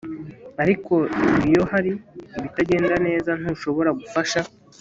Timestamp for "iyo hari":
1.47-1.91